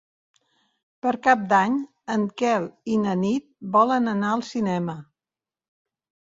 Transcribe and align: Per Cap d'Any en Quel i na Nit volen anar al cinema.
Per 1.05 1.11
Cap 1.27 1.43
d'Any 1.51 1.75
en 2.13 2.23
Quel 2.43 2.65
i 2.95 2.97
na 3.03 3.13
Nit 3.25 3.47
volen 3.77 4.11
anar 4.15 4.33
al 4.39 4.45
cinema. 4.49 4.97